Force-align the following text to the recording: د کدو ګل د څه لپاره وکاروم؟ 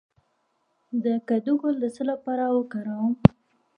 د 1.03 1.05
کدو 1.27 1.53
ګل 1.61 1.75
د 1.81 1.85
څه 1.95 2.03
لپاره 2.11 2.43
وکاروم؟ 2.57 3.13